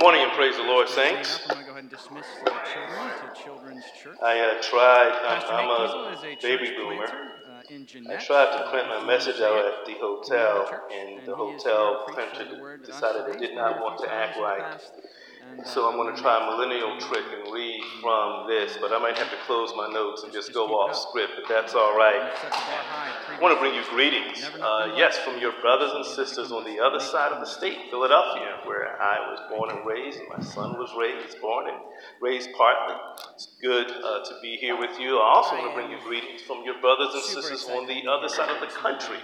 [0.00, 1.40] Good morning and praise the Lord, saints.
[1.44, 4.16] I'm going to go ahead and dismiss the children to Children's Church.
[4.24, 7.04] I uh, tried, I'm, I'm a a baby boomer.
[7.04, 11.52] uh, I tried to uh, print my message out at the hotel, and the he
[11.52, 13.76] is here hotel to preach the printer word to us decided it did not been
[13.76, 14.42] here a want to act in
[15.40, 15.56] the right.
[15.58, 18.92] past, and, So I'm going to try a millennial trick and read from this, but
[18.92, 21.96] I might have to close my notes and just go off script, but that's all
[21.96, 22.30] right.
[22.30, 24.44] You've set the bar high I want to bring you greetings.
[24.60, 28.60] Uh, yes, from your brothers and sisters on the other side of the state, Philadelphia,
[28.64, 30.18] where I was born and raised.
[30.18, 31.78] And my son was raised, born and
[32.20, 32.96] raised partly.
[33.34, 35.18] It's good uh, to be here with you.
[35.18, 38.28] I also want to bring you greetings from your brothers and sisters on the other
[38.28, 39.18] side of the country.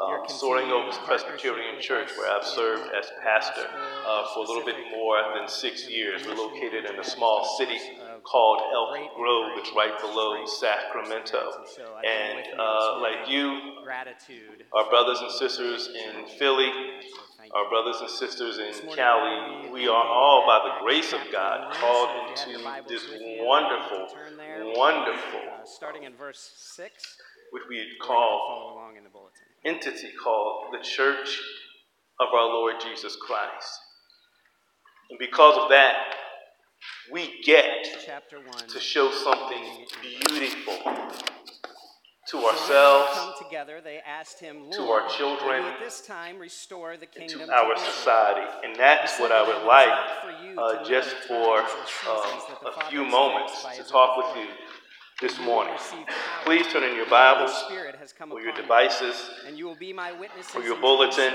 [0.00, 3.66] Um, Soaring Oaks Presbyterian Church, where I've served as pastor
[4.06, 6.26] uh, for a little bit more uh, than six years.
[6.26, 9.52] We're located in a small has been a city called Elk Grove.
[9.58, 11.38] It's right below Sacramento.
[11.38, 13.60] And so I bring And with me uh, like you,
[14.72, 16.72] our brothers and sisters in Philly,
[17.54, 22.08] our brothers and sisters in Cali, we are all, by the grace of God, called
[22.36, 23.06] So if you have into this
[23.40, 24.08] wonderful.
[24.76, 27.16] Wonderful, uh, starting in verse 6.
[27.52, 28.82] which we or you can call
[29.64, 30.02] follow along in the bulletin.
[30.02, 31.40] entity called the Church
[32.20, 33.80] of our Lord Jesus Christ.
[35.10, 35.94] And because of that,
[37.12, 38.68] we get chapter 1.
[38.68, 40.92] to show something beautiful
[42.28, 47.06] to ourselves, come together, they asked him, to our children, at this time restore the
[47.06, 48.46] kingdom to our society.
[48.64, 49.92] And that's what I would like
[50.22, 51.70] for you uh, just for times
[52.08, 54.50] or seasons that the uh, a few moments to talk with you.
[55.24, 55.72] This morning.
[56.44, 57.50] Please turn in your Bibles
[58.30, 59.30] or your devices
[60.54, 61.32] or your bulletin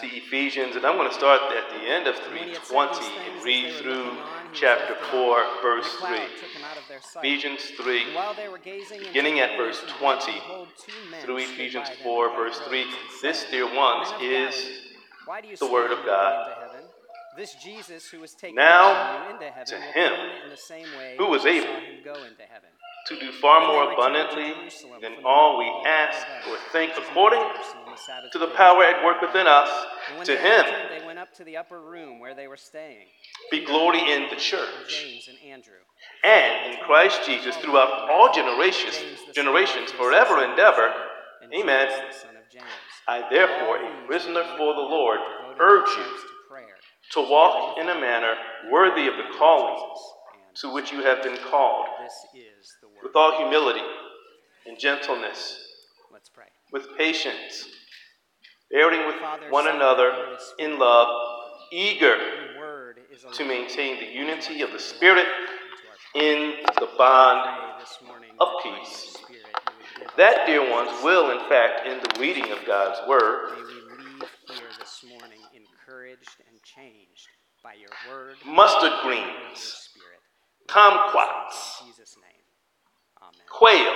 [0.00, 2.62] to Ephesians, and I'm going to start at the end of And when he had
[2.64, 4.16] said 320 and read through
[4.52, 5.98] chapter 4, up, and a verse 3.
[5.98, 7.24] cloud took him out of their sight.
[7.24, 10.68] Ephesians 3, while they were gazing into beginning at verse as he went, 20 behold,
[10.78, 12.86] two men through Ephesians 4, verse 3.
[13.22, 14.82] This, dear ones, is
[15.58, 16.61] the word of God.
[17.36, 20.12] This Jesus who was taken Now, up from you into heaven to him
[20.44, 21.66] in the same way who was able
[22.04, 22.68] go into heaven.
[23.08, 24.52] to do far more abundantly
[25.00, 28.48] than all we ask or think, which is near according Jerusalem, the Sabbath to the
[28.48, 29.70] power at work within us.
[30.24, 33.06] To him they went up to the upper room where they were staying.
[33.50, 35.06] be glory in the church
[36.24, 40.92] and in Christ Jesus throughout all generations, James, the son of generations forever and ever.
[41.42, 41.88] Amen.
[41.88, 42.92] James, the son of James.
[43.08, 45.18] I therefore, a prisoner for the Lord,
[45.58, 46.31] urge you
[47.12, 48.34] to walk in a manner
[48.70, 49.94] worthy of the calling
[50.54, 52.98] to which you have been called, This is the word.
[53.02, 53.84] with all humility
[54.66, 55.58] and gentleness,
[56.72, 57.68] with patience,
[58.70, 59.16] bearing with
[59.50, 61.08] one another and Holy Spirit, in love,
[61.72, 65.26] eager Your word is a to maintain the unity of the Spirit
[66.14, 69.16] in the bond Pray this morning of that by your peace.
[69.22, 72.58] Spirit you would give us That, dear ones, will, in fact, in the reading of
[72.66, 77.28] God's Word, May we leave here this morning encouraged and changed
[77.62, 80.18] by your word mustard greens, spirit.
[80.68, 81.82] kumquats,
[83.48, 83.92] quail,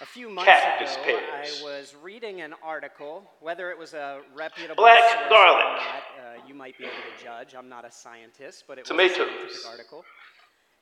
[0.00, 1.60] A few months Cactus ago, pears.
[1.60, 6.46] I was reading an article, whether it was a reputable Black source or not, uh,
[6.46, 7.54] you might be able to judge.
[7.56, 9.16] I'm not a scientist, but it was a Tomatoes.
[9.16, 10.04] scientific article.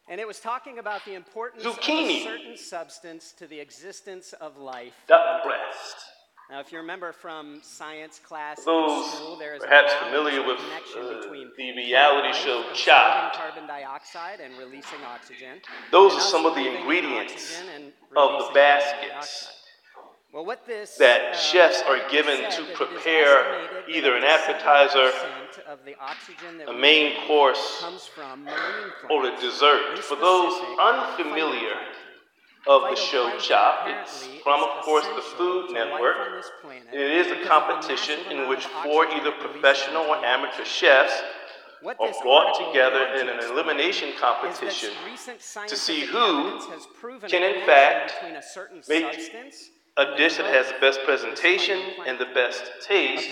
[0.08, 2.20] And it was talking about the importance Zucchini.
[2.20, 4.92] of a certain substance to the existence of life.
[5.08, 5.96] duck breast.
[6.48, 10.58] Now, if you remember from science class Those school, there is perhaps a familiar with,
[10.58, 13.36] connection uh, between the reality show Chopped.
[13.36, 15.58] carbon dioxide and releasing oxygen.
[15.90, 17.60] Those are some of the ingredients
[18.16, 19.50] of the baskets.
[20.32, 24.22] Well, what this that um, chefs are given to that it is prepare either an
[24.22, 25.10] appetizer,
[25.66, 29.98] of the oxygen that a main course, comes from marine or a dessert.
[29.98, 31.74] For those unfamiliar.
[32.66, 36.16] Of the show Chopped, it's from, of course, the Food Network.
[36.16, 36.88] on this planet.
[36.92, 41.22] It is a because of the competition in which four either professional or amateur chefs
[41.84, 44.90] are brought together in an elimination competition
[45.68, 46.58] to see who
[47.28, 51.80] can, in fact, between a certain make substance a dish that has the best presentation
[52.06, 53.30] and the best taste,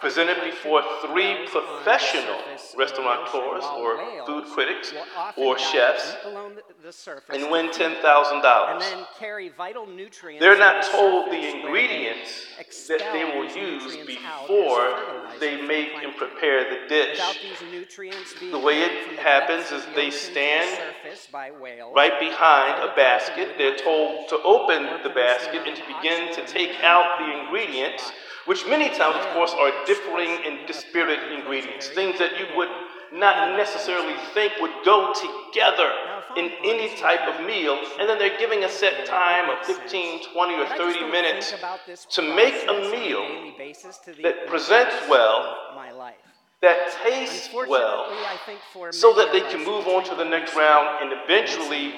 [0.00, 4.94] presented before three grows on the professional surface of the restaurateurs or food critics
[5.36, 8.72] or chefs deep below the- the surface and win $10,000.
[8.72, 12.46] and then carry vital nutrients They're not told the ingredients
[12.88, 17.18] that they will use nutrients out as before they make and prepare the dish.
[17.18, 21.26] Without these nutrients being The way it happens is they ocean to the stand surface
[21.26, 26.34] by whales, Right behind a basket, they're told to open the basket and to begin
[26.34, 28.12] to take out the depend on to ingredients,
[28.46, 32.38] which many times, of course, are differing and disparate apparently plays a ingredients, things that
[32.38, 32.68] you would
[33.12, 38.08] not necessarily think would go together Now, if I'm in any type of meal, and
[38.08, 40.78] then they're giving a set get it, it time of 15, 20, or But I
[40.78, 44.46] just 30 minutes think about this to make a meal daily basis to the that
[44.46, 45.66] presents well
[46.62, 50.54] that tastes well I think for so that they can move on to the next
[50.54, 51.94] round and eventually.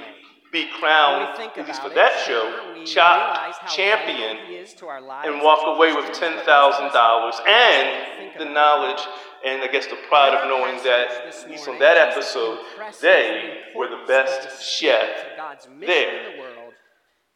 [0.53, 5.01] Be crowned, at least for about that show, chopped champion, valuable he is to our
[5.01, 8.45] lives and walk away with Christians, ten but most of thousand us dollars and the
[8.53, 9.01] knowledge
[9.45, 12.59] and I guess the pride of knowing that at least on that episode
[13.01, 16.27] they were the best chef Spirit to God's mission there.
[16.27, 16.75] in the world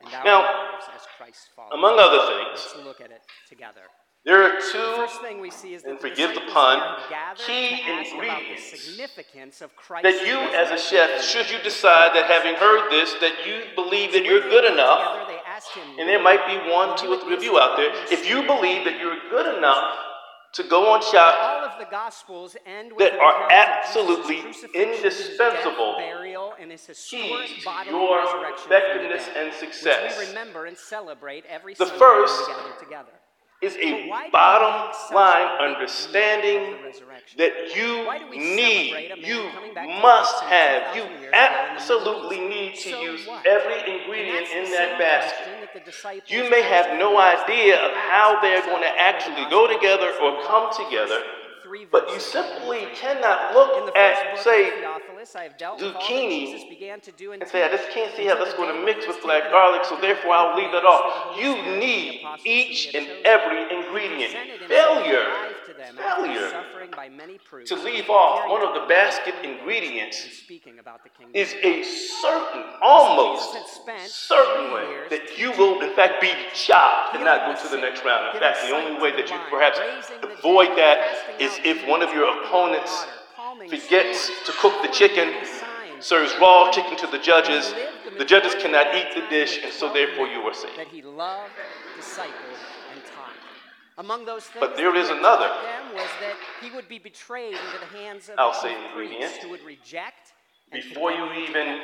[0.01, 1.73] and our Now, lives as Christ's followers.
[1.75, 2.75] Among other things,
[4.27, 4.61] Let's look at it together.
[4.61, 6.89] there are The two first thing we see is that and forgive the pun, here
[6.89, 11.51] have gathered key about the ingredients significance of Christ's that you as a chef, should
[11.51, 15.41] you decide that having heard this, that you believe that you're good enough, together, they
[15.47, 18.29] asked him, and there might be one, two, or three of you out there, if
[18.29, 19.95] you believe that you're good enough
[20.53, 24.65] to go on All shop of the Gospels end with that are account of Jesus'
[24.65, 30.19] absolutely indispensable burial, and his historic keys to your effectiveness and success.
[30.19, 32.51] we remember and celebrate every The first
[32.81, 33.13] together.
[33.63, 37.39] Is a why do we bottom make such a line understanding of the resurrection?
[37.39, 41.15] that you we celebrate a need, you coming back to must have, you years ago
[41.15, 45.37] in the Middle absolutely need to use every ingredient in that basket.
[45.37, 49.49] question that the disciples You may have no idea of how they're going to actually
[49.51, 51.23] go together or come together,
[51.91, 54.71] but you simply cannot in look at, say,
[55.27, 57.65] Theophilus, I have dealt with all that zucchini Jesus began to do and and say,
[57.65, 60.57] I just can't see how that's going to mix with black garlic, so therefore I'll
[60.57, 61.37] leave that commands through the off.
[61.39, 64.33] You Spirit to the need each and every ingredient.
[64.69, 65.27] Failure,
[65.67, 70.33] to failure suffering by many proofs, to leave off one of the basket ingredients and
[70.33, 75.53] speaking about the kingdom is a certain, almost Jesus had spent certain way that you
[75.53, 78.35] will, in fact, be chopped and not go to the next round.
[78.35, 79.79] In fact, the only way that you perhaps
[80.23, 83.16] avoid that is if one of your demons, walking on opponents
[83.69, 85.33] forgets to cook the chicken,
[86.01, 87.75] serves raw chicken to the judges.
[88.19, 90.79] The judges cannot eat the dish, and so therefore you are saved.
[90.79, 91.53] That he loved,
[91.99, 92.59] discipled,
[92.93, 93.33] and taught.
[93.99, 95.49] Among those things But there is another.
[95.95, 99.33] was that he would be betrayed into the hands of I'll say ingredient.
[99.43, 100.33] who would reject
[100.73, 101.81] Before you even.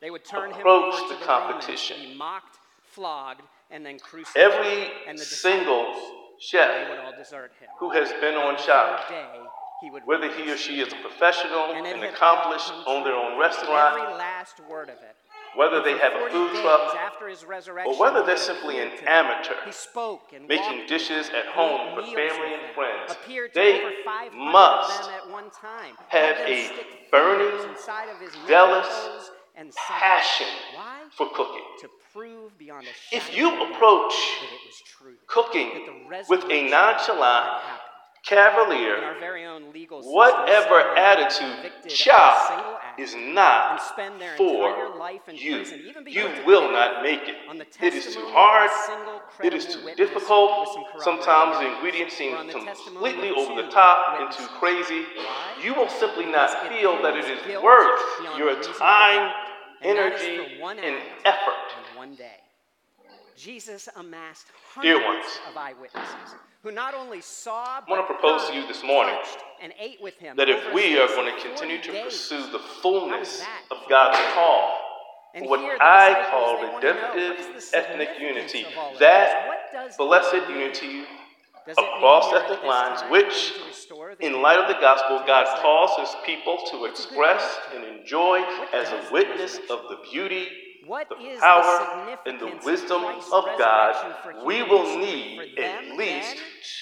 [0.00, 1.96] They would turn him approach to the the competition.
[1.98, 2.56] Romans mocked,
[2.90, 4.42] flogged, and then crucified.
[4.42, 5.94] Every and the single
[6.38, 7.68] chef would all desert him.
[7.78, 9.40] who has been On on the shop, third day,
[9.78, 13.14] he would whether he or she is a professional, And it an accomplished, own their
[13.14, 15.16] own restaurant, Every last word of it.
[15.54, 19.54] whether they have a food truck, after his resurrection, or whether they're simply an amateur,
[20.34, 23.16] and making dishes at home for family and friends.
[23.54, 25.94] They over 500 must of them at one time.
[26.08, 26.70] have a
[27.10, 30.46] burning, fingers of his zealous and passion
[31.16, 31.64] for cooking.
[31.80, 35.12] To prove beyond a shadow If you of a doubt approach that it was true.
[35.12, 35.70] that cooking
[36.28, 37.72] with a nonchalant, had happened.
[37.72, 37.75] In
[38.26, 42.48] cavalier, our very own legal system, whatever someone can be attitude, convicted of a chop
[42.48, 43.80] single act is not
[44.36, 44.74] for
[45.32, 45.64] you.
[46.06, 47.36] You will not make it.
[47.80, 48.70] It is too hard.
[49.42, 50.68] It is too difficult.
[50.68, 55.04] some Sometimes the ingredients seem completely over the top and too crazy.
[55.62, 58.00] You will simply not feel that it is worth
[58.38, 59.34] your time, doubt.
[59.82, 62.45] And that is energy, one and effort.
[63.36, 63.56] In one day.
[63.56, 68.48] Jesus amassed hundreds ones, of eyewitnesses who not only saw I want but to propose
[68.48, 69.14] to you this morning
[69.62, 72.04] and ate with him that if we are going to continue to days.
[72.04, 74.82] pursue the fullness of God's call,
[75.34, 78.78] And what here I call they wanna know, redemptive what is the ethnic unity, of
[78.78, 79.48] all of that this?
[79.48, 81.04] What does it blessed unity
[81.66, 84.80] Does it mean across ethnic lines, which, going to restore the in light of the
[84.80, 90.48] gospel, God calls his people to express and enjoy as a witness of the beauty,
[90.86, 94.16] What the is power, the and the wisdom of God.
[94.44, 96.36] We will need at least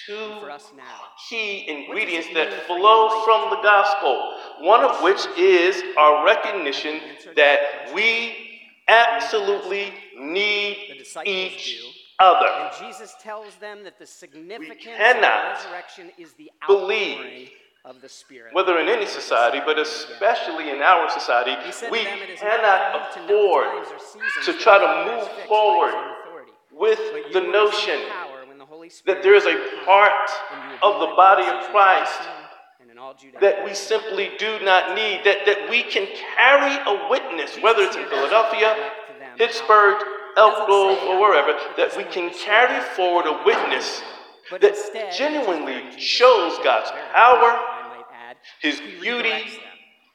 [0.06, 0.82] two and for us now?
[1.28, 7.00] key ingredients that flow from the gospel, one of which is our recognition
[7.34, 11.82] that we absolutely need each
[12.18, 12.46] other.
[12.46, 17.50] And Jesus tells them that the significance of the resurrection is the believe,
[17.84, 18.54] of the Spirit.
[18.54, 22.30] Whether in any society, but especially in our society, He said to we them, "It
[22.30, 24.90] is cannot not for you to know the afford times or seasons to try to
[25.10, 26.52] move forward his own authority.
[26.72, 29.84] with the notion receive power when the Holy that there is a comes upon you,
[29.84, 32.44] part and you will be of the body of Christ Jerusalem
[32.80, 36.74] and in all Judea that we simply do not need, that, that we can carry
[36.86, 38.92] a witness, whether it's in Philadelphia,
[39.36, 40.02] Pittsburgh,
[40.36, 44.02] Elk Grove, or wherever, that we can carry forward a witness
[44.50, 49.30] But that instead, genuinely shows God's power, patient, I might add, His beauty.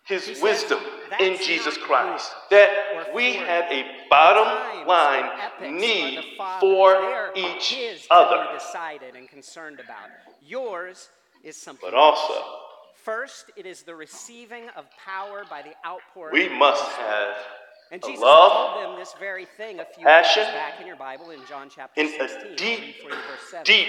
[0.08, 0.80] He His says, wisdom
[1.20, 5.30] in Jesus Christ, that we have a bottom line
[5.80, 6.20] need
[6.60, 8.48] for each other.
[8.54, 10.10] decided and concerned about.
[10.42, 11.10] Yours
[11.44, 12.20] is something But else.
[12.20, 12.44] also,
[13.04, 16.34] First, it is the receiving of power by the outpouring.
[16.34, 17.36] we must have
[17.92, 21.32] And Jesus love, told them this very thing a few passion, back in your Bible
[21.32, 22.22] in John chapter in 16.
[22.22, 23.64] a I'll deep, for you verse 7.
[23.66, 23.88] deep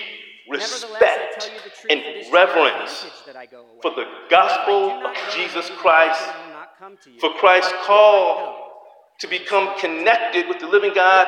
[0.49, 3.80] respect tell you the truth, and it is to your reverence that I go away.
[3.83, 7.21] for the For if I gospel of Jesus Christ, Comforter will not come to you.
[7.21, 8.66] for Christ's But if I call
[9.21, 11.26] to become connected with the living God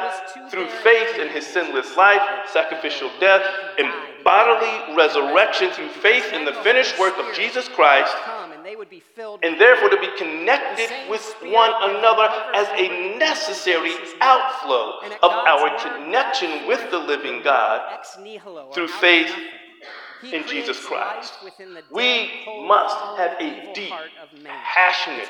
[0.51, 3.45] through faith in his sinless life, sacrificial death,
[3.79, 3.93] and
[4.25, 8.17] bodily resurrection through faith in the finished work of Jesus Christ,
[8.63, 13.19] and they would be filled and therefore to be connected with one another as a
[13.19, 19.35] necessary outflow of our connection with the living God ex nihilo, or through faith
[20.23, 21.35] in Jesus Christ.
[21.35, 24.57] life within the We must have a deep, heart of man.
[24.63, 25.29] passionate,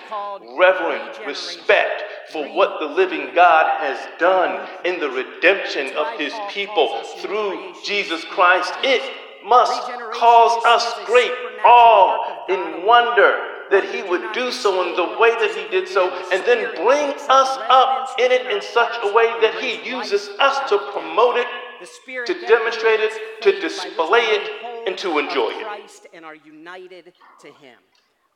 [0.59, 7.03] reverent respect for what the living God has done in the redemption of his people
[7.21, 8.75] through Jesus Christ.
[8.83, 9.01] It
[9.44, 9.82] must
[10.12, 11.32] cause us great
[11.64, 16.11] awe and wonder that he would do so in the way that he did so,
[16.30, 20.68] and then bring us up in it in such a way that he uses us
[20.68, 21.46] to promote it
[21.80, 25.66] The Spirit to demonstrate it, to faith by which display it, and to enjoy it.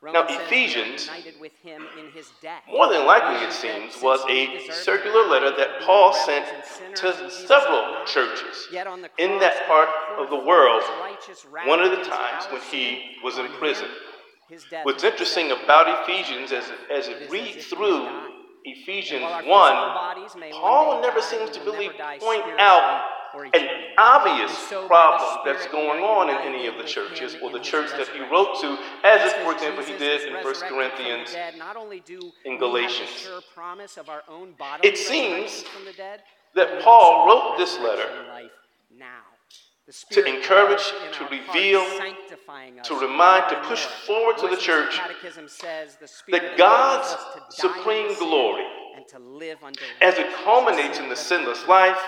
[0.01, 0.27] Christ and are united to Him.
[0.27, 2.63] Now, Romans says we are Ephesians, with Him in His death.
[2.71, 7.39] More than likely, it seems, was a circular letter that Paul sent to and Jesus
[7.39, 9.89] did several churches yet on the in that part
[10.19, 13.47] of the world, forth His righteous wrath one of the times when he was in
[13.59, 13.87] prison.
[13.87, 13.95] Him.
[14.49, 18.09] His death What's interesting about Ephesians, as, as It reads through.
[18.69, 21.89] Ephesians 1, physical bodies may one Paul never seems to really
[22.19, 26.77] point out an obvious And so by the problem that's going on in any of
[26.77, 30.27] the churches or the church that he wrote to, as if, for example, he did
[30.27, 31.33] in 1 resurrected from the Corinthians.
[31.33, 33.11] dead, not only do in Galatians.
[33.11, 36.23] the sure promise of our own bodily It seems resurrection from the dead,
[36.55, 38.51] that Paul wrote this letter resurrection life
[38.99, 39.23] now.
[39.87, 41.85] The Spirit encourage, to reveal,
[42.83, 48.65] to remind, to push forward to the church the that God's to supreme glory,
[48.97, 51.99] and to live unto as it culminates in the sinless life,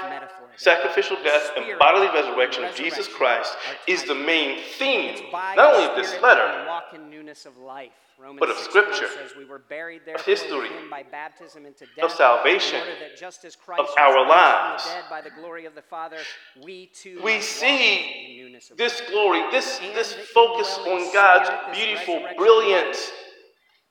[0.56, 5.96] sacrificial death, and bodily resurrection of Jesus Christ, is the main theme, not only of
[5.96, 7.92] this letter, we walk in newness of life.
[8.20, 9.06] Romans but of Scripture,
[9.38, 13.44] we were buried there history, by baptism into death, of salvation, in order that just
[13.44, 14.82] as Christ our lives.
[14.82, 16.16] from the dead by the glory of the Father,
[16.60, 22.26] we too we might walk in see this glory, this, this focus on God's beautiful
[22.36, 23.12] brilliance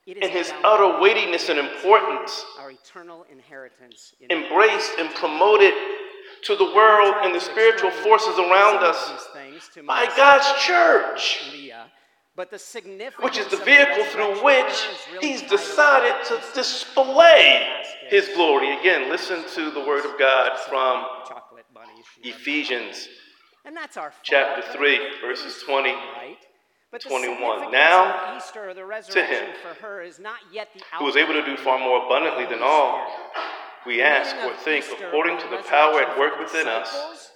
[0.07, 5.73] And his utter weightiness and importance Our eternal inheritance in embraced and promoted
[6.43, 9.27] to the world and the spiritual forces around us
[9.85, 11.51] by God's church,
[12.35, 16.39] but the significance which is the vehicle through which her is really he's decided to
[16.53, 17.67] display
[18.09, 18.77] his glory.
[18.79, 22.05] Again, listen to the word of God from chocolate bunnies.
[22.21, 22.41] she loves.
[22.41, 23.09] Ephesians
[23.65, 26.37] And that's our fault, chapter 3, verses 20 right.
[27.03, 27.71] But 21.
[27.71, 31.55] Now, Easter resurrection him, for her is not yet the who was able to do
[31.57, 33.05] far more abundantly than all
[33.85, 37.31] we ask or think, according to the power at work within us.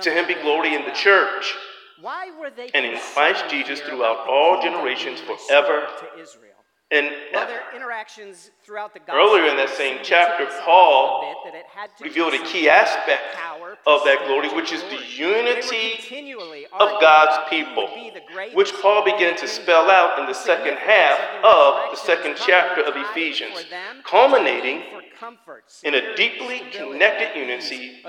[0.00, 1.54] To him be glory in the church
[2.00, 6.61] Why were they and in Christ Jesus throughout all generations forever to Israel?
[6.92, 10.64] And Well, their interactions throughout the gospel Earlier in that same chapter, tip us off
[10.66, 14.72] Paul bit that it had to revealed a key aspect power, of that glory, which
[14.72, 15.06] is the glory.
[15.16, 19.90] They were unity of God's people, would be the greatest which Paul began to spell
[19.90, 23.70] out in the second half of the of the resurrection second chapter of Ephesians, for
[23.70, 28.02] them to culminating need for comfort, in a deeply connected unity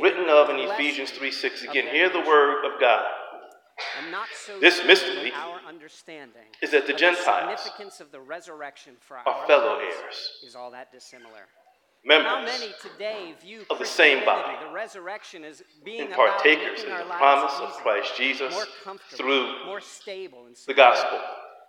[0.00, 1.64] written of in Ephesians blessing 3 6.
[1.64, 3.04] Again, hear the word of God.
[4.00, 8.94] And not so This mystery our understanding is that the Gentiles significance of the resurrection
[9.00, 11.48] for are our fellow heirs, is all that dissimilar.
[12.06, 16.82] How members many today view of the same body, the resurrection, as being and partakers
[16.82, 18.54] in the promise of Christ Jesus
[19.12, 21.18] through more stable, and the gospel.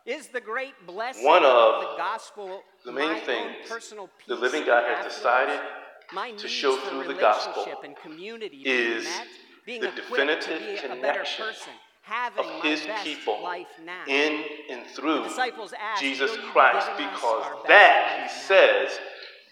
[0.05, 4.83] Is the great blessing One of, the gospel the main things personal the living God
[4.85, 5.59] has decided
[6.38, 9.27] to show through the gospel and community is being met,
[9.65, 11.74] being the definitive to be a better connection person,
[12.38, 14.03] of his people life now.
[14.07, 15.24] in and through
[15.74, 19.00] asked, Jesus "Will you be Christ because that, he says,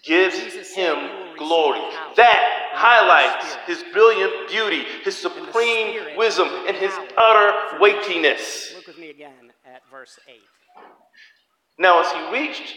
[0.04, 1.80] gives Jesus said, "You will him glory.
[2.16, 8.74] That when the Holy highlights his brilliant beauty, his supreme wisdom, and his utter weightiness.
[8.74, 10.40] Look with me again at verse 8.
[11.78, 12.74] Now, as he reached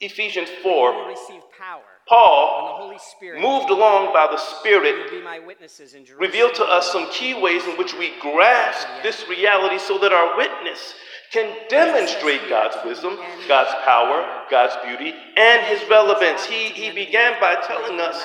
[0.00, 4.38] Ephesians You will 4, receive power when the Paul Holy Spirit moved along by the.
[4.38, 8.12] Spirit You be my witnesses in revealed to us some key ways in which we
[8.20, 10.94] grasp this reality so that our witness
[11.32, 13.18] can demonstrate God's wisdom,
[13.48, 16.44] God's power, God's beauty, and his relevance.
[16.44, 18.20] He, he began by telling us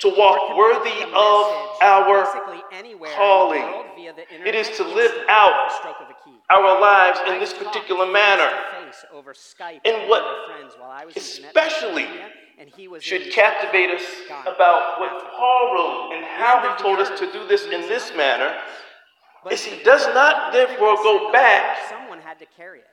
[0.00, 2.26] to walk worthy of our
[3.14, 3.84] calling.
[4.44, 5.70] It is to live out
[6.50, 8.50] our lives in this particular manner.
[8.96, 9.80] twice over Skype.
[9.84, 12.08] And what one of my friends while I was in Jeanette, especially
[12.58, 16.98] and he was should captivate us Ghana, about what Paul wrote and how he told
[16.98, 18.56] us to do this in this manner
[19.50, 22.86] is he does not therefore go back Someone had to carry it.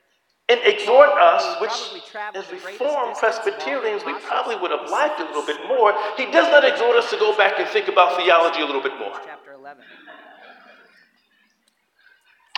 [0.49, 4.89] and exhort us, which as Reformed distance of all the Presbyterians, we probably would have
[4.89, 5.95] liked a little bit more.
[6.17, 8.97] He does not exhort us to go back and think about theology a little bit
[8.99, 9.13] more.
[9.25, 9.83] Chapter 11.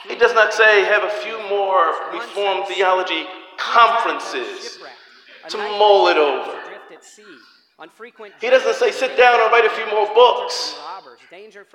[0.09, 3.25] He does not say have a few more Reformed theology
[3.57, 4.79] conferences
[5.49, 6.54] to mull it over.
[8.39, 10.75] He doesn't say sit down and write a few more books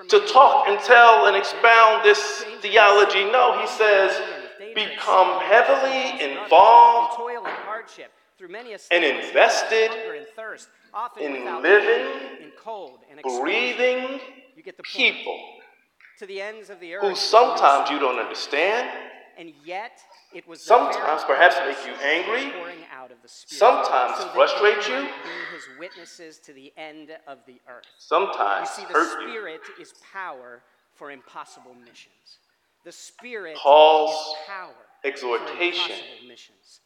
[0.09, 3.25] to talk and tell and expound this theology.
[3.25, 4.19] No, he says
[4.75, 12.07] become heavily involved and hardship through many and invested hunger and thirst, often in living,
[12.43, 14.21] in cold and breathing
[14.57, 15.17] You get the point.
[15.17, 15.39] people
[16.19, 17.03] to the ends of the earth.
[17.03, 18.89] who sometimes you don't understand,
[19.37, 19.99] and yet
[20.33, 22.53] it was sometimes perhaps make you angry,
[23.21, 27.61] of the Spirit, sometimes so frustrate you, be his witnesses to the end of the
[27.69, 27.85] earth.
[27.99, 29.29] Sometimes You see, the hurt you.
[29.31, 30.63] Spirit is power
[30.95, 32.39] for impossible missions.
[32.85, 34.75] The Spirit Paul's is power
[35.05, 36.81] exhortation for impossible missions.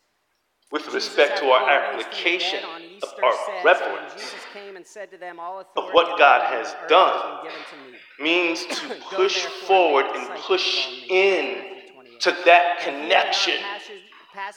[0.72, 4.34] with respect to our being raised from the application on of our says, reverence Jesus
[4.52, 7.92] came and said to them, All of what God has done has been given to
[7.92, 7.98] me.
[8.20, 11.10] means to push forward and push of all nations.
[11.10, 13.73] in to that And here in our connection passage- passage, it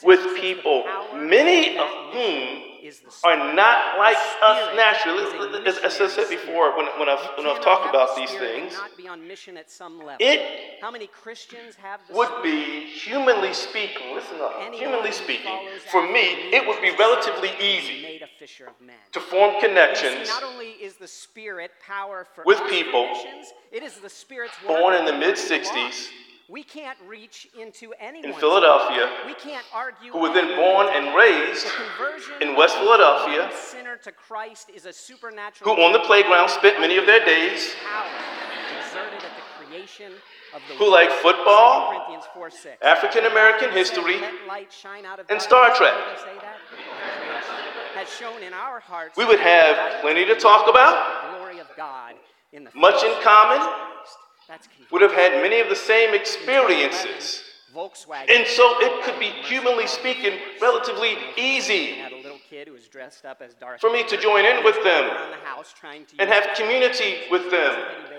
[0.02, 5.24] with people, many of whom mission is the are not like us naturally.
[5.66, 9.08] As, as I said before, when, when I've, when I've talked about these things, be
[9.08, 10.16] on mission at some level.
[10.20, 11.76] it How many Christians
[12.10, 15.58] would be, humanly speaking, listen up, humanly speaking,
[15.90, 18.96] for me, it would be relatively easy Made a fisher of men.
[19.12, 23.06] to form connections not only is the Spirit power for with people
[23.72, 25.72] it is the Spirit's work born in the mid the lost.
[25.72, 26.08] 60s
[26.48, 28.30] We can't reach into anyone.
[28.32, 30.12] in Philadelphia We can't argue.
[30.12, 31.66] who were then born and raised
[32.40, 35.76] in West Philadelphia, sinner to Christ is a supernatural.
[35.76, 37.74] who on the playground spent many of their days,
[38.80, 40.12] exerted at the creation
[40.78, 42.82] who like football, Corinthians 4 6.
[42.82, 45.42] African American history, said, "Let light shine out of and.
[45.42, 45.92] Star Trek.
[45.94, 46.56] Did they say that?
[47.94, 52.14] Has shown in our hearts We would have plenty to talk about, glory of God
[52.52, 53.60] in the much in common,
[54.90, 57.44] would have had many of the same experiences.
[57.74, 62.88] And so it could be, humanly speaking, relatively easy had a little kid who was
[62.88, 66.06] dressed up as Darth for me to join in with them around the house trying
[66.06, 67.74] to and have community with them,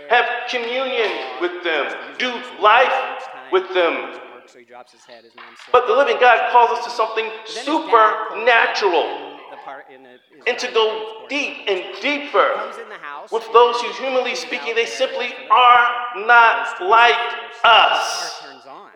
[0.10, 1.10] have communion
[1.42, 4.20] with them, do life with them.
[4.46, 5.24] So he drops his head.
[5.24, 7.66] His mom said, But the living God calls us to something Then his dad pulls
[7.66, 13.82] up supernatural the part- in the- and to go deep and deeper house with those
[13.82, 18.40] who, humanly speaking, they simply are not like the store, so us.
[18.42, 18.92] The car turns on,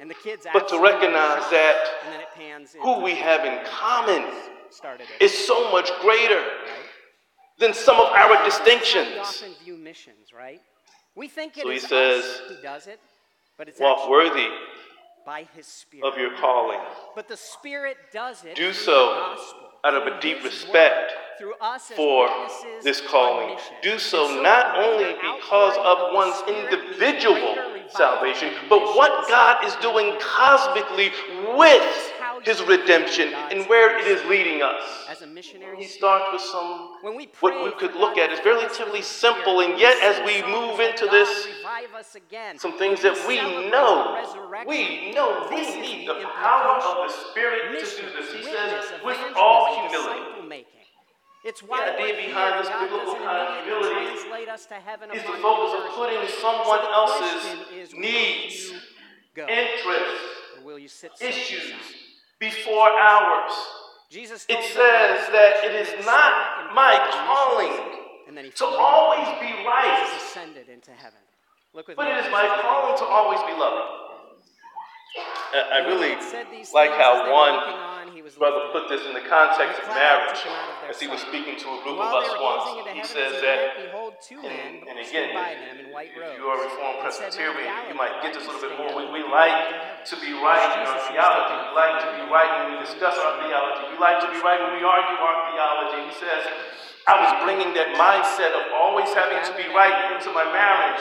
[0.00, 3.64] and the kids But to recognize that and then it pans who we have in
[3.66, 6.44] common that started it, is so much greater
[7.58, 9.18] than some of our we distinctions.
[9.18, 10.60] often view missions, right?
[11.14, 13.00] We think it So he says, us who does it,
[13.56, 14.48] but it's Walk worthy
[15.26, 16.06] by His Spirit.
[16.06, 16.80] of your calling.
[17.16, 21.12] But the Spirit does it Do so the gospel, out of a deep respect
[21.94, 22.28] for
[22.82, 23.56] this calling.
[23.82, 27.54] Do so not only because of one's individual
[27.88, 31.12] salvation, but what God is doing cosmically
[31.56, 32.07] with
[32.44, 34.82] His redemption and where it is leading us.
[35.08, 35.76] as a missionary.
[35.76, 38.78] He starts with some When we what we could look at is fill us with
[38.78, 43.16] relatively simple, and yet as we move into this, revive us again," some things that
[43.26, 43.36] we
[43.70, 44.22] know,
[44.66, 47.14] we know we need the power of the.
[47.30, 48.32] Spirit to do this.
[48.32, 50.66] He says, with all humility.
[51.44, 55.22] It's why The idea behind this biblical kind of humility translate us to heaven is
[55.22, 58.72] the focus of putting someone else's question is, will needs,
[59.36, 60.24] interests,
[60.64, 62.07] will you sit issues?
[62.38, 63.52] Before ours.
[64.10, 67.98] Jesus It says that that it is not my calling
[68.28, 71.20] and then he to always be right, Jesus ascended into heaven.
[71.72, 73.88] Look with but me it at is my calling to always be loving.
[75.52, 78.68] I I And when he really had said these like how one he was brother
[78.72, 80.90] put this in the context of And the cloud marriage took him out of their
[80.90, 82.64] as he was speaking to a group of us they once.
[82.92, 86.58] He says that, two men and, and again, by them in white if you are
[86.58, 88.90] a Reformed and said, Men of Presbyterian, you might get this a little bit more.
[88.92, 91.57] We, we like to be right in our theology.
[91.78, 93.86] Like to be right when we discuss our theology.
[93.94, 96.10] We like to be right when we argue our theology.
[96.10, 96.42] He says,
[97.06, 101.00] I was bringing that mindset of always having to be right into my marriage.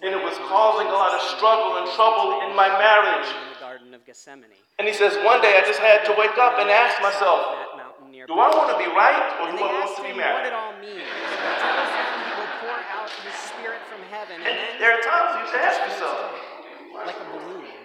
[0.00, 3.28] And it was causing a lot of struggle and trouble in my marriage.
[3.28, 4.56] in the Garden of Gethsemane.
[4.80, 7.76] And he says, one day I just had to wake up and ask myself, That
[7.76, 10.48] mountain near do I want to be right or do I want to be married?
[10.48, 11.04] it all means.
[11.04, 15.36] He tells them he will pour out his spirit from heaven, and there are times
[15.36, 16.16] you have to ask yourself,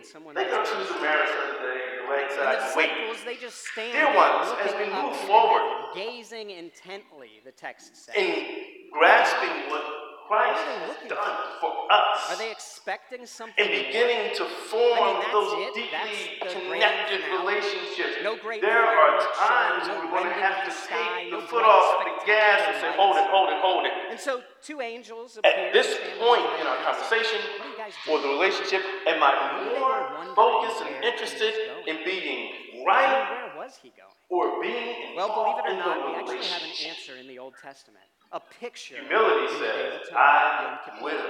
[0.05, 1.01] floats away, like a balloon in someone they go else's choose a hand.
[1.01, 2.39] marriage Sunday, the right And
[2.71, 2.89] the wait.
[3.25, 8.15] they just stand Dear ones, as we move forward- gazing intently, the text says.
[8.15, 9.83] in grasping what
[10.27, 12.17] Christ What are they has done for us.
[12.31, 15.73] Are they expecting something and beginning to I form mean, those it?
[15.77, 18.17] deeply connected relationships.
[18.23, 21.31] No great there are times no when we're going to have to the sky, take
[21.31, 23.93] no the foot off the gas and say, hold it, hold it, hold it.
[24.09, 25.51] And so two angels appear.
[25.53, 29.29] At this point in our conversation What are you guys or the relationship, am I
[29.61, 31.53] Maybe they were more focused and interested
[31.85, 34.09] in being right where was he going?
[34.29, 37.53] or being Well, believe it or not, we actually have an answer in the Old
[37.61, 38.01] Testament.
[38.31, 38.95] A picture.
[38.95, 41.25] Humility in the Day of says, I will.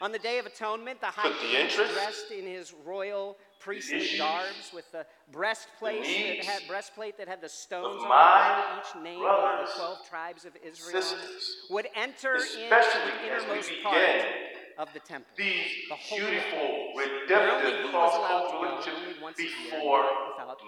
[0.00, 4.72] On the Day of Atonement, the high priest, dressed in his royal priestly issues, garbs,
[4.74, 9.66] with the breastplate that had breastplate that had the stones on it, each name of
[9.66, 13.96] the twelve tribes of Israel, sisters, would enter into the innermost part
[14.78, 15.30] of the temple.
[15.36, 20.04] these the beautiful, Holies, where only redemptive, he to cross-cultural go, once before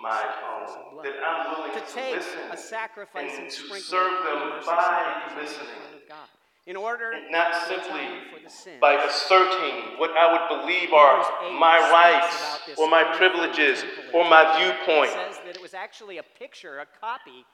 [0.01, 0.95] my sacrifice home.
[0.95, 1.07] blood.
[1.07, 4.49] That I'm willing to to, take listen a sacrifice and, and to serve them on
[4.51, 5.69] the mercy by listening.
[6.09, 6.29] God.
[6.67, 11.21] In order and not simply for the sins by asserting what I would believe are
[11.53, 15.11] my rights or my privileges or my viewpoint.
[15.11, 17.45] It says that it was actually a picture, a copy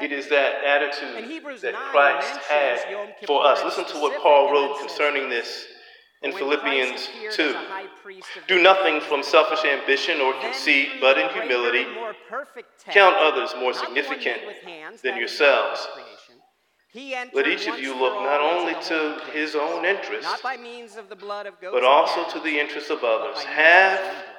[0.00, 2.78] It is that attitude that Christ had
[3.26, 3.62] for us.
[3.62, 5.66] Listen to what Paul wrote concerning this
[6.22, 7.42] in when Philippians Christ 2.
[7.42, 11.82] as a high priest of Do nothing from selfish ambition or conceit, but in humility,
[11.82, 15.86] and more perfect tent, count others more not the one made significant than yourselves.
[15.86, 16.42] God's creation,
[16.92, 20.56] he entered Let each of you look not only to his own interest, not by
[20.56, 23.42] means of the blood of goats but also to the interest of others.
[23.44, 24.35] Have his own blood,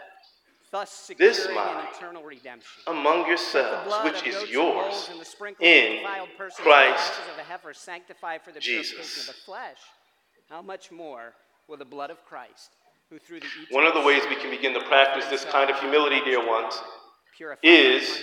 [0.78, 2.84] thus this securing an mind eternal redemption.
[2.88, 6.04] among yourselves, which is yours, and the sprinkling of in
[6.38, 9.22] Christ and the ashes of a heifer sanctify for the Jesus.
[9.22, 9.78] of the flesh.
[10.50, 11.34] How much more
[11.68, 12.72] will the blood of Christ,
[13.10, 15.80] who through the One of the ways we can begin to practice this kind of
[15.80, 16.80] humility, dear ones,
[17.64, 18.20] is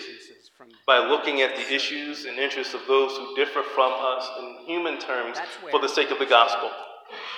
[0.86, 4.98] by looking at the issues and interests of those who differ from us in human
[4.98, 5.36] terms
[5.70, 6.70] for the sake of the gospel.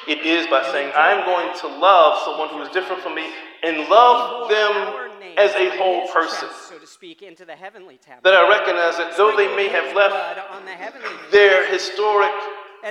[0.07, 3.29] It is by saying, I'm going to love someone who is different from me
[3.62, 5.06] and love them
[5.37, 6.48] as a whole person.
[6.68, 8.31] so to speak, into the heavenly tabernacle.
[8.31, 12.33] That I recognize that though they may have left Blood on the heavenly their historic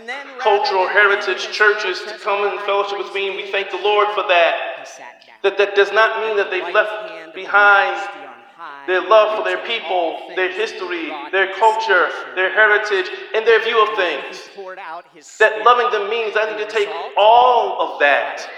[0.07, 4.07] then cultural heritage churches to come and fellowship with me, and we thank the Lord
[4.09, 4.75] for that.
[4.79, 5.35] He sat down.
[5.43, 8.83] That that does not mean that they've left hand of the behind majesty on high,
[8.87, 13.95] their love for their people, their history, their culture, their heritage, and their view of
[13.95, 14.47] things.
[14.47, 18.49] He poured out his That loving them means I need to take all of that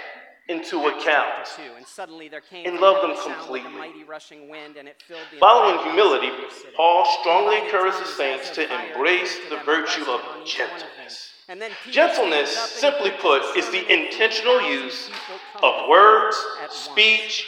[0.48, 1.46] into account.
[1.76, 3.72] and suddenly there came And from love them a sound like a completely.
[3.78, 6.74] mighty rushing wind, and it filled the Following humility, house of the city.
[6.76, 10.80] Paul strongly encourages tongues saints to embrace the virtue of on each one of them.
[10.80, 11.30] gentleness.
[11.50, 15.10] And then Gentleness, stands up and simply put, is the intentional use
[15.62, 16.74] of words, faith at once.
[16.76, 17.46] speech,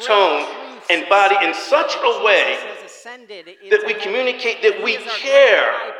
[0.00, 0.44] tone,
[0.90, 4.96] and body in such a way Jesus has ascended that we communicate that we he
[4.96, 5.94] is our great care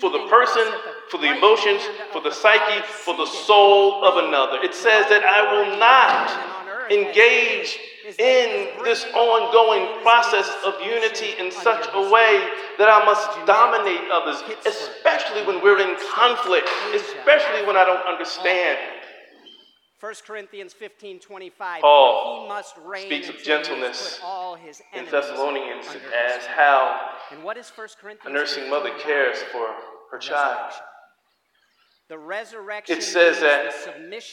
[0.00, 0.66] for the person,
[1.10, 4.58] for the emotions, for the psyche, for the soul of another.
[4.62, 8.16] It says that I will not heaven and on earth as it engage is, is
[8.16, 12.48] that he is in this ongoing process of unity in such a way
[12.78, 18.78] that I must dominate others, especially when we're in conflict, especially when I don't understand.
[20.02, 21.80] 1 Corinthians 15 25.
[21.80, 26.44] Paul he must reign speaks of until he has gentleness all his In Thessalonians, as
[26.44, 29.68] how And what is 1 Corinthians a nursing mother cares for
[30.10, 30.72] her child.
[32.08, 33.72] The resurrection It says that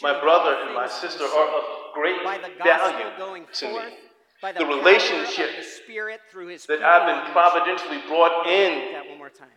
[0.01, 3.71] my brother and my sister are of great value going to me.
[3.73, 3.93] forth,
[4.41, 9.07] by the, The relationship the Spirit through his That I've been providentially brought in that
[9.07, 9.49] one more time.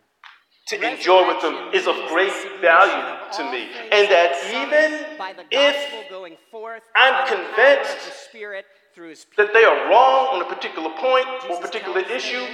[0.67, 3.67] To enjoy with them is of great value to me.
[3.91, 5.17] And that even
[5.51, 9.53] if gospel going forth, I'm by the power convinced of the Spirit through his that
[9.53, 12.45] they are wrong on a particular point or particular issue.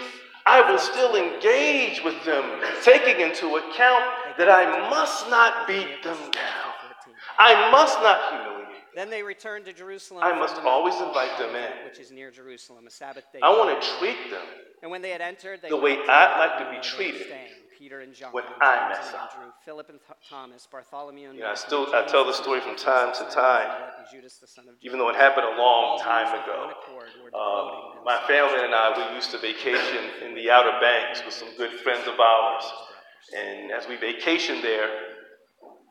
[0.46, 2.44] I will still engage with them,
[2.84, 4.04] taking into account
[4.38, 6.74] that I must not beat them down.
[7.38, 8.70] I must not humiliate.
[8.96, 10.24] Then they returned to Jerusalem.
[10.24, 11.86] I must always invite them in.
[11.86, 13.40] which is near Jerusalem, a Sabbath day.
[13.44, 14.46] I want to treat them
[14.82, 16.84] And when they had entered, they the way I'd like to be where they were
[16.84, 17.28] treated.
[17.80, 19.32] Peter and John, when I mess up.
[19.34, 22.58] Andrew, Philip and Th- Thomas, Bartholomew and You know, I still- I tell the story
[22.60, 25.98] of from time to time, Judas the son of even though it happened a long
[25.98, 26.74] time ago.
[27.34, 31.56] Um, my family and I, we used to vacation in the Outer Banks with some
[31.56, 32.66] good friends of ours.
[33.38, 35.09] And as we vacationed there,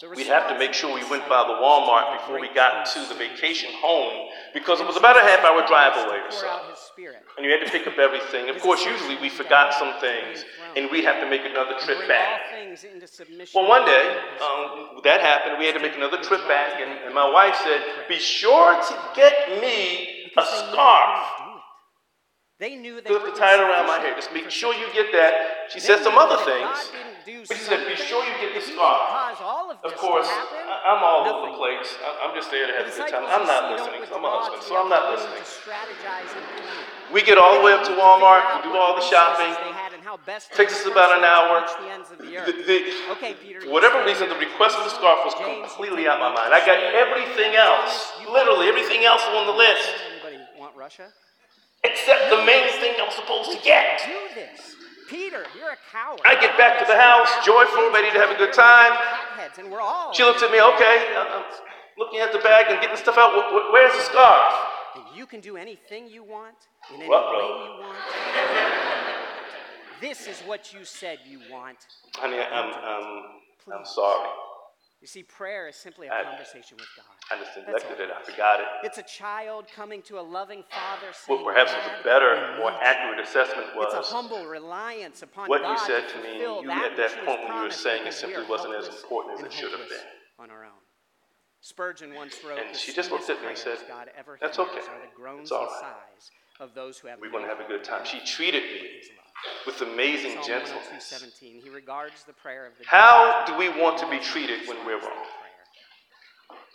[0.00, 3.00] The we'd have to make sure we went by the Walmart before we got to
[3.08, 6.46] the vacation home because it was about a half hour drive away or so.
[6.46, 7.24] out his Spirit.
[7.36, 8.48] And you had to pick up everything.
[8.48, 10.44] Of course, usually we forgot some things
[10.76, 12.42] and we'd have to make another trip back.
[12.52, 15.56] all things into submission Well, one day, um, that happened.
[15.58, 18.94] We had to make another trip back, and, and my wife said, Be sure to
[19.16, 21.47] get me a Because they knew they scarf.
[22.58, 22.98] Couldn't do it.
[22.98, 24.14] They knew they Put the tie around my hair.
[24.14, 25.70] Just make sure you get that.
[25.70, 26.66] She said some other things.
[26.66, 28.98] God didn't do But she said, be sure you get the if scarf.
[28.98, 31.94] didn't cause all of Of course, I- I'm all over the place.
[32.02, 33.24] I- I'm just there to have a good time.
[33.26, 34.02] I'm not listening.
[34.12, 35.38] I'm a husband, so I'm not listening.
[35.38, 36.84] to strategize and plan.
[37.12, 39.48] We get all the way up to Walmart, we do all the shopping.
[39.64, 41.72] they had and how best to Takes us about an disperse
[42.10, 42.44] them to hour.
[42.46, 43.12] the the.
[43.12, 46.52] Okay, Peter, For whatever reason, the request of the scarf was completely out my mind.
[46.52, 51.08] I got everything else, literally everything else on the list, Anybody want Russia?
[51.90, 54.02] Except the main thing I was supposed to get.
[54.04, 54.76] Do this.
[55.08, 56.20] Peter, you're a coward.
[56.26, 58.92] I get back to the house, joyful, ready to have a good time.
[58.92, 61.44] Hotheads, And we're all She looks at me, okay, I'm
[61.96, 63.32] looking at the bag and getting stuff out.
[63.32, 64.52] Wh- wh- Where's the scarf?
[64.96, 66.56] And you can do anything you want
[66.90, 67.96] in any way you want.
[70.00, 71.78] This is what you said you want.
[72.14, 73.24] Honey, I'm, um,
[73.74, 74.28] I'm sorry.
[75.00, 77.06] You see, prayer is simply a I- conversation with God.
[77.30, 78.10] I just neglected it.
[78.10, 78.66] I forgot it.
[78.82, 82.72] It's a child coming to a loving father What saying, perhaps was a better, more
[82.72, 83.94] accurate assessment was.
[83.94, 86.40] It's a humble reliance upon what God you said to me.
[86.40, 89.52] You at that point when you were saying it simply wasn't as important as it
[89.52, 89.98] should have been.
[90.38, 90.72] On our own.
[91.60, 94.78] Spurgeon once wrote, And she just looked at me and said, God ever "That's okay.
[94.78, 96.30] Are the groans It's all and sighs
[96.60, 98.04] of those who have We're going to have a good time.
[98.04, 98.78] She treated me
[99.16, 99.27] love."
[99.66, 101.12] With amazing Psalm gentleness.
[101.14, 104.84] Oh he regards the prayer of the How do we want to be treated when
[104.86, 105.26] we're wrong?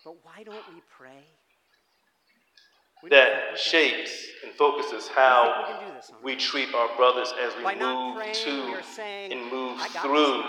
[0.03, 1.23] But why don't we pray?
[3.01, 7.63] We That shapes and focuses We we how this we treat our brothers as we
[7.63, 10.43] By move praying, to we saying, and move "I this, through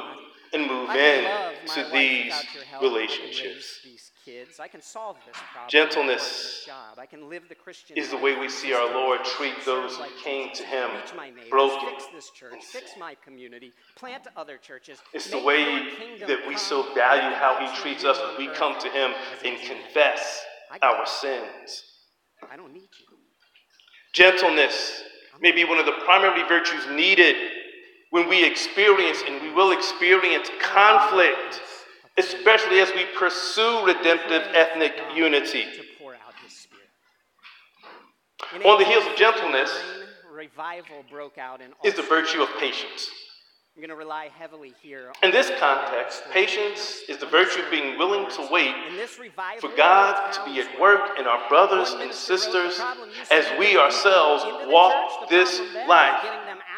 [0.52, 2.82] and move I in can love my to these without your help.
[2.82, 3.80] I can relationships.
[3.82, 4.60] these kids.
[4.60, 5.68] I can solve this problem.
[5.68, 6.98] Gentleness I can work this job.
[6.98, 10.04] I can live the Christian is the way we see our Lord treat those who
[10.22, 10.90] came to Him
[11.50, 11.88] broken.
[11.90, 12.64] Fix this church.
[12.64, 13.72] Fix my community.
[13.96, 14.98] Plant other churches.
[15.12, 15.64] It's the way
[16.26, 19.42] that we so value how He treats us when we come to Him and is
[19.42, 19.82] in heaven.
[19.82, 20.44] confess
[20.82, 21.84] our sins.
[22.50, 23.16] I don't need you.
[24.12, 25.02] Gentleness
[25.40, 27.36] may be one of the primary virtues needed
[28.10, 31.60] when we experience and we will experience conflict,
[32.18, 35.64] especially as we pursue redemptive ethnic unity.
[35.76, 36.88] To pour out His Spirit.
[38.54, 39.70] In On the heels of gentleness
[40.32, 43.08] revival broke out in Is the virtue of patience.
[43.76, 45.10] I'm going to rely heavily here.
[45.24, 49.68] In this context, patience is the virtue of being willing to wait In this revival,
[49.68, 52.80] for God to be at work in our brothers and sisters
[53.32, 56.24] as we ourselves walk this life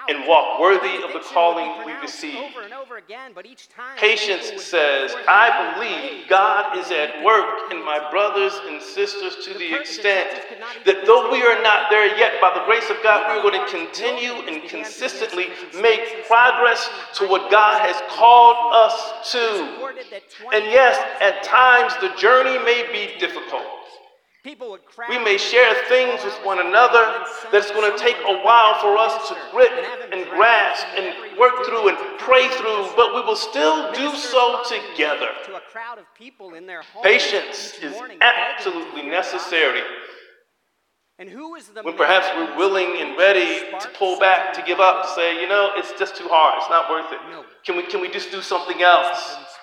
[0.09, 2.37] and walk worthy of the calling we receive.
[2.37, 7.71] Over and over again, but each time Patience says, I believe God is at work
[7.73, 11.43] in my brothers and sisters to the extent churches could not even that though we
[11.43, 14.61] are not there yet, by the grace of God, we're going to continue and began
[14.61, 15.47] to be consistently
[15.81, 19.95] make progress to what God has called us to.
[20.53, 23.65] And yes, at times the journey may be difficult.
[24.47, 27.91] People would crowd We may share things with one of the day, another that's going
[27.91, 31.37] to take a while for us to grip and have him and drag grasp and
[31.37, 35.35] work through and pray through, but we will still do so together.
[35.35, 39.03] went To a crowd of people in their homes Patience is morning begging to absolutely
[39.03, 39.41] hear the gospel.
[39.41, 39.83] necessary
[41.19, 44.79] And who is the when perhaps we're willing and ready to pull back, to give
[44.79, 46.63] up, to say, you know, it's just too hard.
[46.63, 47.19] It's not worth it.
[47.65, 49.56] Can we, can we just do something else?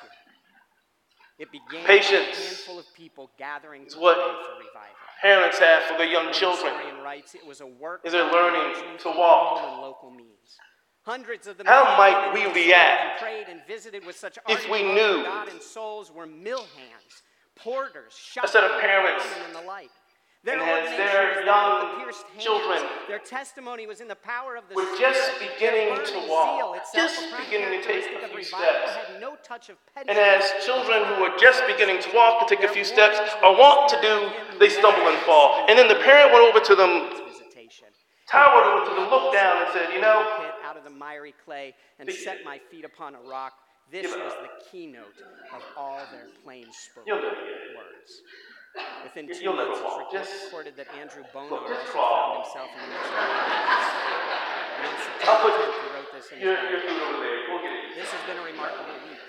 [1.40, 4.96] It began Patience with a handful of people gathering to what for revival.
[5.22, 6.74] Parents have for their young children.
[7.04, 9.64] writes, it was a work Is they're learning to walk.
[9.64, 10.58] and local means.
[11.04, 14.84] Hundreds of the How might we and react prayed and visited with such if we
[14.84, 17.24] knew God and souls were mill hands,
[17.56, 19.90] porters, A set of shopkeepers, parents and the like.
[20.44, 22.44] Their and as their was that of young the hands.
[22.44, 25.00] children Their testimony was in the power of the were Spirit.
[25.00, 28.92] just beginning to walk, just beginning to take a few steps.
[29.22, 32.72] no touch of And as children who are just beginning to walk and take a
[32.74, 34.30] few steps or want to do,
[34.60, 35.66] they stumble and fall.
[35.70, 37.10] And then the parent went over to them,
[38.28, 41.74] towered over to them, looked down and said, you know, out of the miry clay
[42.00, 43.54] and set my feet upon a rock.
[43.92, 45.22] This was the keynote
[45.54, 47.78] of all their plain spoken You'll never get it.
[47.78, 48.22] words.
[49.04, 51.22] Within two you'll months, it's recorded, that Andrew
[51.70, 53.86] just also found himself in the of.
[54.74, 56.72] And on September put 10th, he wrote this in his diary.
[56.74, 57.38] your food over there.
[57.46, 57.96] Go get it.
[58.02, 59.22] This has been a remarkable week.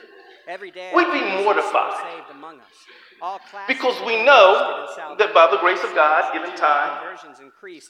[0.47, 1.93] Every day, We'd I be mortified.
[2.05, 2.73] saved among us.
[3.21, 7.17] All Because we know that by the grace of God, given time,
[7.61, 7.81] pretty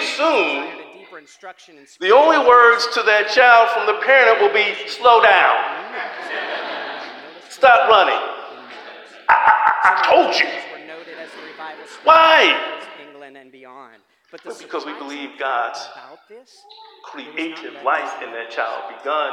[0.00, 4.40] soon, desired a deeper instruction in The only words to that child from the parent
[4.40, 5.58] will be, slow down,
[7.48, 8.18] stop running.
[9.28, 10.46] I told you.
[12.06, 12.54] Why?
[13.02, 13.98] England and beyond.
[14.30, 15.80] But Well, because we believe God's
[17.04, 19.30] Creative life in that child begun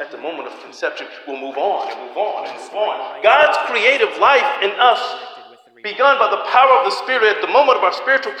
[0.00, 3.22] at the moment of conception will move on and move on and move on.
[3.22, 5.92] God's creative life in us connected with the revival.
[5.92, 8.32] begun by the power of the Spirit at the moment of our spiritual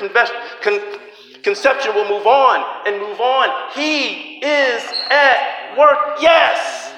[1.42, 3.48] Conception will move on and move on.
[3.74, 6.92] He is at work, yes.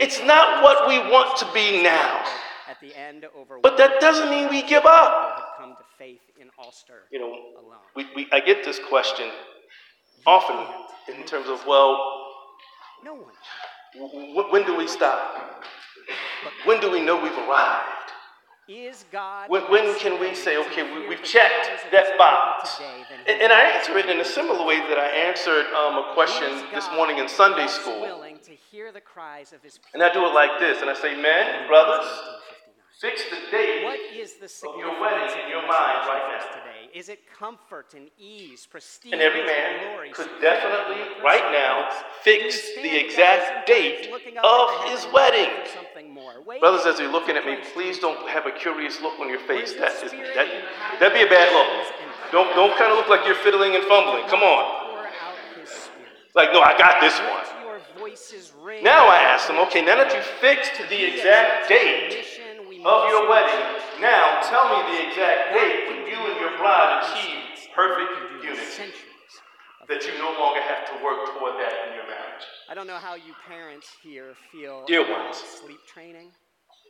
[0.00, 2.24] It's not what we want to be now.
[2.68, 5.56] At the end, over But that doesn't mean we give up.
[5.58, 7.78] had come to faith in Ulster You know, alone.
[7.96, 9.30] we, we, I get this question
[10.26, 10.56] often
[11.14, 11.96] in terms of, well,
[13.04, 13.34] No one.
[13.94, 15.64] w- when do we stop?
[16.64, 17.90] When do we know we've arrived?
[18.66, 22.80] Is God When, when can we say, okay, we, we've checked that box?
[23.28, 26.64] And, and I answer it in a similar way that I answered um, a question
[26.72, 28.00] this morning in Sunday school.
[28.44, 31.14] To hear the cries of his And I do it like this, and I say,
[31.20, 32.06] men, brothers,
[33.00, 36.46] fix the date What is the significance of your wedding in your mind right now.
[36.48, 36.70] today?
[36.94, 41.90] Is it comfort and ease, prestige, And every and man glory, could definitely, right now,
[42.22, 45.50] fix the exact date sometimes looking up of his wedding.
[45.64, 46.40] for something more?
[46.46, 49.40] Waiting Brothers, as you're looking at me, please don't have a curious look on your
[49.40, 49.72] face.
[49.74, 50.46] That is that
[51.00, 51.66] that'd be a bad look.
[52.30, 54.22] Don't don't kind of look like you're fiddling and fumbling.
[54.28, 54.94] Come on.
[54.94, 56.30] pour out his Spirit.
[56.36, 57.42] Like, no, I got this one.
[57.66, 58.84] your voices ring.
[58.84, 62.24] Now I ask them, okay, now that you fixed the exact date
[62.84, 63.64] of your wedding,
[64.00, 68.92] now tell me the exact date when you and your bride achieve perfect unity.
[69.88, 72.44] That you no longer have to work toward that in your marriage.
[72.70, 75.36] I don't know how you parents here feel Dear about ones.
[75.36, 76.30] sleep training.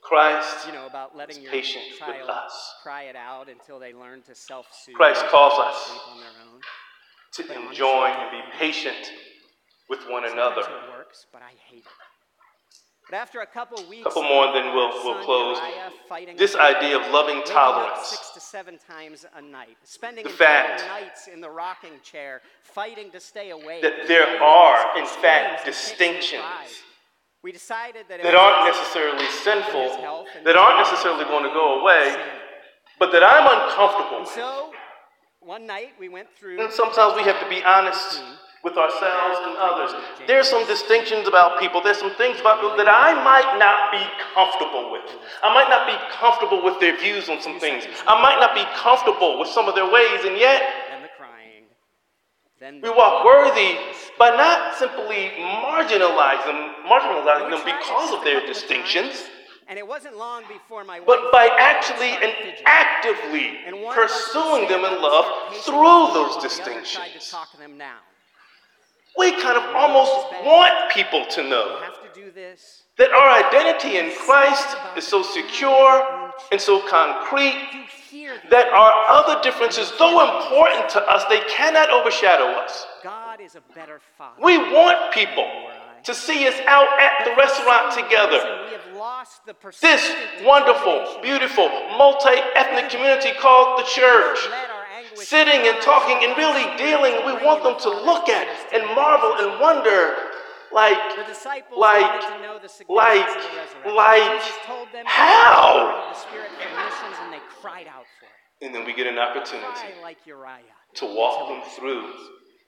[0.03, 2.75] Christ You know about letting your patient with child us.
[2.83, 4.95] cry it out until they learn to self-soothe.
[4.95, 6.61] Christ calls us asleep on their own.
[7.33, 9.11] to enjoy and be patient
[9.89, 10.63] with one another.
[10.91, 12.14] Works, but I hate it.
[13.11, 15.59] But after a couple weeks, Couple more, of then we'll- we'll close.
[15.59, 18.07] Uriah This idea of loving tolerance.
[18.09, 23.11] six to seven times a night, spending The fact nights in the rocking chair, fighting
[23.11, 23.83] to stay awake.
[23.83, 26.83] that there are, in fact, and and distinctions.
[27.43, 32.17] We decided that that aren't necessarily sinful, that aren't necessarily going to go away,
[32.99, 34.35] but that I'm uncomfortable And with.
[34.35, 34.73] so,
[35.41, 36.59] one night we went through.
[36.59, 38.23] And sometimes we have to be honest
[38.65, 39.93] with ourselves and others.
[40.27, 41.83] There's some distinctions about people.
[41.83, 44.01] There's some things about people that I might not be
[44.33, 45.05] comfortable with.
[45.45, 47.85] I might not be comfortable with their views on some things.
[48.09, 51.69] I might not be comfortable with some of their ways, and yet Then the crying.
[52.59, 53.77] Then we walk worthy
[54.19, 59.29] by not simply marginalizing, marginalizing them because of their distinctions.
[59.69, 62.33] And it wasn't long before my but by actually and
[62.67, 66.13] actively And one of us would pursuing them in love start pacing the through those
[66.13, 67.25] while the other tried distinctions.
[67.25, 68.01] to talk them down.
[69.17, 70.13] We kind of almost
[70.45, 72.83] want people to know have to do this.
[72.99, 78.69] that our identity in Christ is so secure and so concrete You hear these that
[78.69, 82.87] our other differences, though important to us, they cannot overshadow us.
[83.03, 84.43] God is a better father.
[84.43, 85.49] We want people
[86.05, 88.67] to see us out at the restaurant together.
[88.67, 94.39] We have lost the This wonderful, beautiful, multi ethnic community called the church.
[95.17, 98.47] Let our anguish Sitting and talking and really dealing, we want them to look at
[98.75, 100.15] and marvel and wonder
[100.73, 103.27] like, The disciples like, to know the like,
[103.87, 106.11] like, Jesus told them how?
[106.13, 108.67] the Spirit missions and they cried out for it.
[108.67, 110.63] and then we get an opportunity like Uriah.
[110.95, 112.11] to walk them through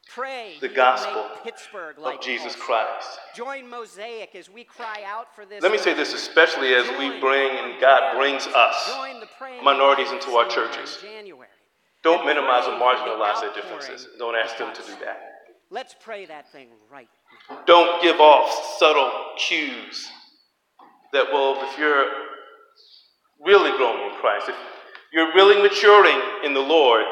[0.09, 2.61] Pray the gospel Pittsburgh like of Jesus Ulster.
[2.61, 3.19] Christ.
[3.35, 5.61] Join Mosaic as we cry out for this.
[5.65, 9.65] Let me say this, especially as we bring and God brings us Join the praying
[9.65, 10.99] minorities into our churches.
[11.03, 11.49] January.
[12.07, 14.07] Don't minimize or pray for the marginalize their differences.
[14.17, 15.19] Don't ask them to do that.
[15.71, 17.09] Let's pray that thing right
[17.51, 17.59] now.
[17.67, 20.07] Don't give off subtle cues
[21.13, 22.07] that, well, if you're
[23.45, 24.55] really growing in Christ, if
[25.13, 27.03] you're really maturing in the Lord,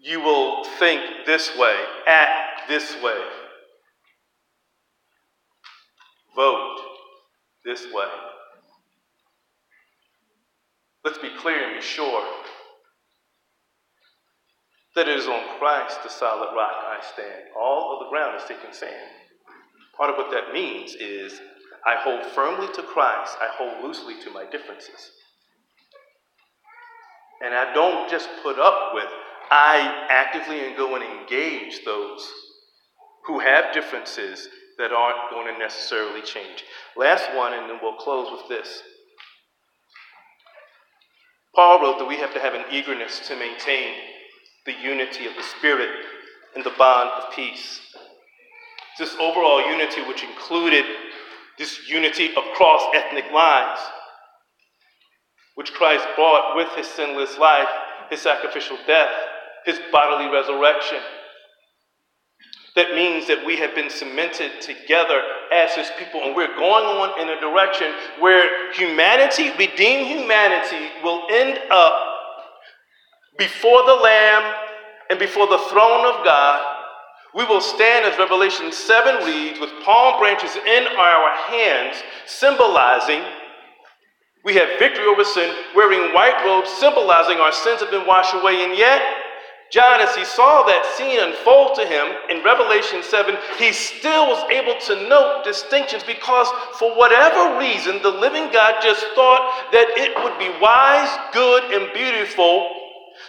[0.00, 1.76] you will think this way,
[2.06, 3.20] act this way,
[6.34, 6.78] vote
[7.66, 8.08] this way.
[11.04, 12.26] Let's be clear and be sure
[14.96, 17.44] that it is on Christ, the solid rock, I stand.
[17.54, 19.10] All of the ground is sinking sand.
[19.94, 21.38] Part of what that means is
[21.86, 25.12] I hold firmly to Christ, I hold loosely to my differences.
[27.44, 29.08] And I don't just put up with,
[29.50, 32.26] I actively go and engage those
[33.26, 36.64] who have differences that aren't going to necessarily change.
[36.96, 38.82] Last one, and then we'll close with this.
[41.54, 43.94] Paul wrote that we have to have an eagerness to maintain
[44.66, 45.90] the unity of the Spirit
[46.54, 47.80] and the bond of peace.
[48.98, 50.84] This overall unity, which included
[51.58, 53.78] this unity across ethnic lines,
[55.54, 57.68] which Christ brought with his sinless life,
[58.10, 59.10] his sacrificial death,
[59.64, 60.98] his bodily resurrection.
[62.74, 67.20] That means that we have been cemented together as his people, and we're going on
[67.20, 72.05] in a direction where humanity, redeemed humanity, will end up
[73.38, 74.54] before the Lamb
[75.10, 76.74] and before the throne of God,
[77.34, 83.22] we will stand, as Revelation 7 reads, with palm branches in our hands, symbolizing
[84.46, 88.62] we have victory over sin, wearing white robes, symbolizing our sins have been washed away.
[88.62, 89.02] And yet,
[89.72, 94.48] John, as he saw that scene unfold to him in Revelation 7, he still was
[94.48, 96.46] able to note distinctions because,
[96.78, 101.92] for whatever reason, the living God just thought that it would be wise, good, and
[101.92, 102.75] beautiful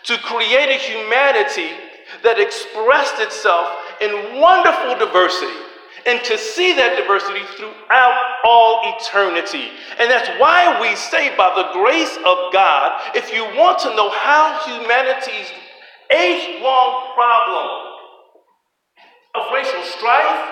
[0.03, 1.71] to create a humanity
[2.23, 3.67] that expressed itself
[4.01, 5.67] in wonderful diversity
[6.07, 9.75] and to see that diversity throughout all eternity.
[9.99, 14.09] And that's why we say, by the grace of God, if you want to know
[14.09, 15.51] how humanity's
[16.15, 17.67] age long problem
[19.35, 20.43] of racial strife,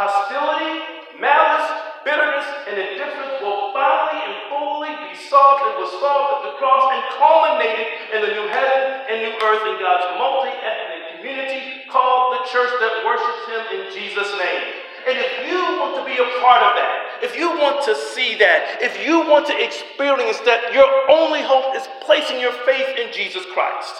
[0.00, 0.80] hostility,
[1.20, 6.54] malice, bitterness, and indifference will finally and fully be solved and was solved at the
[6.62, 11.82] cross and culminated in the new heaven and new earth in God's multi ethnic community
[11.90, 14.86] called the church that worships Him in Jesus' name.
[15.10, 18.38] And if you want to be a part of that, if you want to see
[18.38, 23.12] that, if you want to experience that, your only hope is placing your faith in
[23.12, 23.94] Jesus Christ.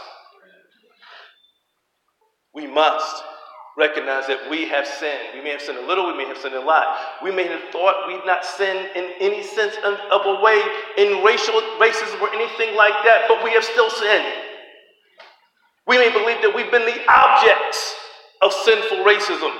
[2.55, 3.23] We must
[3.77, 5.35] recognize that we have sinned.
[5.35, 6.97] We may have sinned a little, we may have sinned a lot.
[7.22, 10.62] We may have thought we've not sinned in any sense of a way
[10.97, 14.33] in racial racism or anything like that, but we have still sinned.
[15.87, 17.95] We may believe that we've been the objects
[18.41, 19.53] of sinful racism.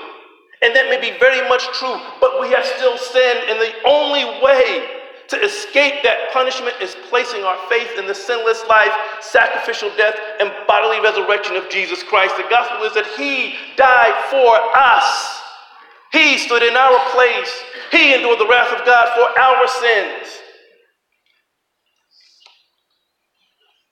[0.61, 4.25] And that may be very much true, but we have still sinned, and the only
[4.41, 4.96] way
[5.29, 10.51] to escape that punishment is placing our faith in the sinless life, sacrificial death, and
[10.67, 12.37] bodily resurrection of Jesus Christ.
[12.37, 15.41] The gospel is that He died for us.
[16.11, 17.63] He stood in our place.
[17.91, 20.41] He endured the wrath of God for our sins.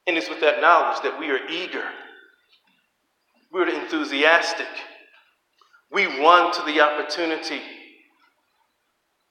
[0.07, 1.83] And it's with that knowledge that we are eager,
[3.51, 4.67] we're enthusiastic
[5.91, 7.61] we run to the opportunity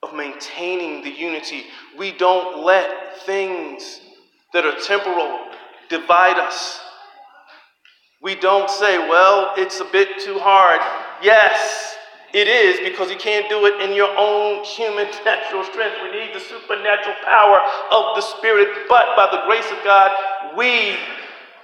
[0.05, 1.65] of maintaining the unity.
[1.99, 4.01] We don't let things
[4.53, 5.49] that are temporal
[5.89, 6.81] divide us.
[8.23, 10.81] We don't say, well, it's a bit too hard.
[11.23, 11.97] Yes,
[12.33, 15.97] it is because you can't do it in your own human natural strength.
[16.03, 17.59] We need the supernatural power
[17.93, 18.69] of the Spirit.
[18.89, 20.11] But by the grace of God,
[20.57, 20.97] we,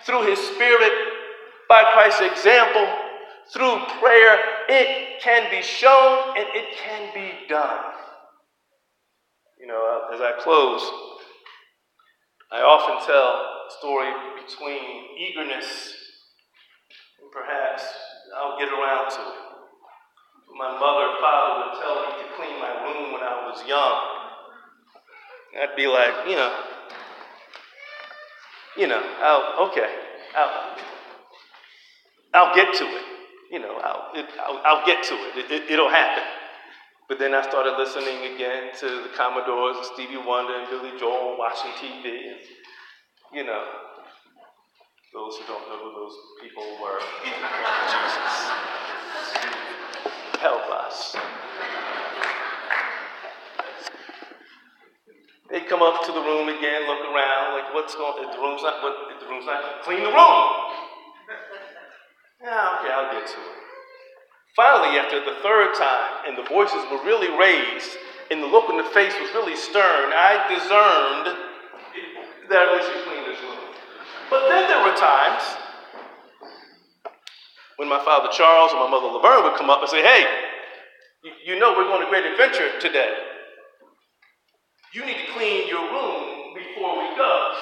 [0.04, 0.92] through His Spirit,
[1.68, 2.86] by Christ's example,
[3.52, 4.38] through prayer,
[4.68, 7.78] it can be shown and it can be done.
[9.70, 10.82] Know, uh, as I close,
[12.50, 14.10] I often tell a story
[14.42, 15.94] between eagerness
[17.22, 17.84] and perhaps
[18.36, 19.38] I'll get around to it.
[20.58, 23.96] My mother and father would tell me to clean my room when I was young.
[25.62, 26.52] I'd be like, you know,
[28.76, 29.94] you know, I'll, okay,
[30.34, 30.76] I'll,
[32.34, 33.04] I'll get to it
[33.50, 35.50] you know, I'll, it, I'll, I'll, get to it.
[35.50, 35.76] It, it.
[35.78, 36.22] will happen.
[37.10, 41.72] But then I started listening again to the Commodores Stevie Wonder and Billy Joel watching
[41.72, 42.06] TV.
[42.06, 42.38] And,
[43.34, 43.64] you know,
[45.12, 48.50] those who don't know who those people were, Jesus,
[50.38, 51.16] help us.
[55.50, 58.30] They come up to the room again, look around, like, what's going on?
[58.30, 60.46] The room's not, what, the room's not, clean the room.
[62.40, 63.59] Yeah, okay, I'll get to it.
[64.56, 67.96] Finally, after the third time, and the voices were really raised,
[68.30, 71.36] and the look in the face was really stern, I discerned
[72.50, 73.58] that really should clean this room.
[74.28, 75.42] But then there were times
[77.76, 80.26] when my father Charles and my mother Laverne would come up and say, Hey,
[81.46, 83.14] you know we're going to great adventure today.
[84.92, 87.54] You need to clean your room before we go.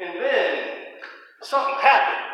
[0.00, 0.58] And then
[1.42, 2.27] something happened.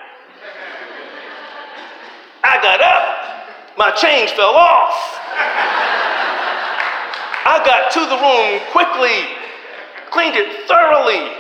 [2.55, 4.94] I got up, my chains fell off.
[7.46, 9.26] I got to the room quickly,
[10.12, 11.34] cleaned it thoroughly,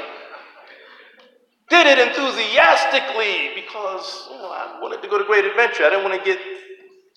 [1.70, 5.84] did it enthusiastically because you know, I wanted to go to Great Adventure.
[5.84, 6.40] I didn't want to get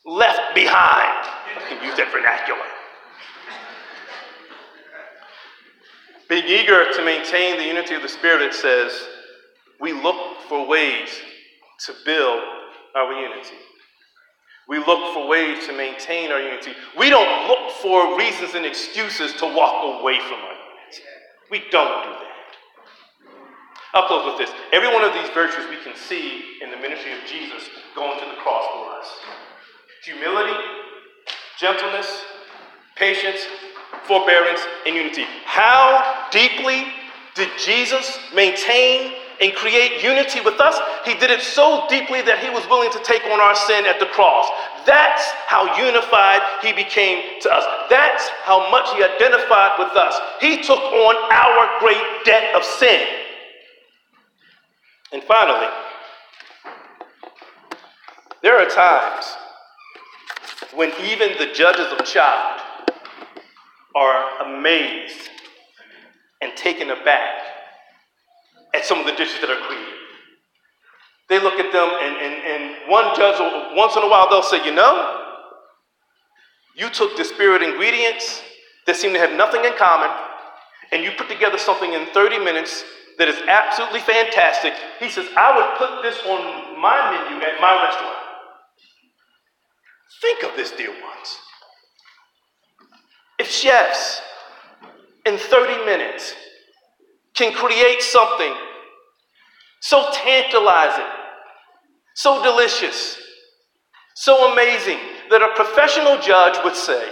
[0.05, 1.25] left behind.
[1.57, 2.69] I can use that vernacular.
[6.29, 8.91] Being eager to maintain the unity of the Spirit, it says,
[9.81, 11.09] we look for ways
[11.87, 12.43] to build
[12.95, 13.55] our unity.
[14.67, 16.73] We look for ways to maintain our unity.
[16.97, 21.03] We don't look for reasons and excuses to walk away from our unity.
[21.49, 22.27] We don't do that.
[23.93, 24.53] I'll close with this.
[24.73, 28.25] Every one of these virtues we can see in the ministry of Jesus going to
[28.25, 29.07] the cross for us
[30.03, 30.53] humility,
[31.59, 32.23] gentleness,
[32.95, 33.39] patience,
[34.03, 35.25] forbearance, and unity.
[35.43, 36.85] How deeply
[37.35, 42.49] did Jesus maintain and create unity with us, he did it so deeply that he
[42.49, 44.49] was willing to take on our sin at the cross.
[44.85, 47.65] That's how unified he became to us.
[47.89, 50.19] That's how much he identified with us.
[50.41, 53.05] He took on our great debt of sin.
[55.13, 55.67] And finally,
[58.41, 59.35] there are times
[60.73, 62.91] when even the judges of Chopped
[63.95, 65.29] are amazed
[66.41, 67.46] and taken aback
[68.73, 69.93] at some of the dishes that are created.
[71.29, 73.35] They look at them, and, and, and one judge,
[73.75, 75.23] once in a while, they'll say, You know,
[76.75, 78.41] you took disparate ingredients
[78.85, 80.09] that seem to have nothing in common,
[80.91, 82.83] and you put together something in 30 minutes
[83.17, 84.73] that is absolutely fantastic.
[84.99, 88.17] He says, I would put this on my menu at my restaurant.
[90.21, 91.37] Think of this, dear ones.
[93.39, 94.21] If chefs
[95.25, 96.33] in 30 minutes
[97.37, 98.53] can create something
[99.79, 101.05] so tantalizing,
[102.15, 103.17] so delicious,
[104.15, 104.97] so amazing
[105.29, 107.09] that a professional judge would say,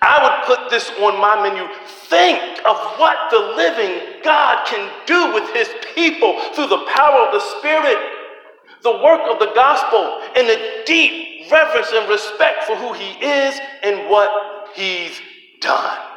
[0.00, 1.66] I would put this on my menu.
[2.08, 7.32] Think of what the living God can do with his people through the power of
[7.32, 7.98] the Spirit,
[8.82, 13.58] the work of the gospel, and the deep reverence and respect for who he is
[13.82, 15.18] and what he's
[15.60, 16.13] done.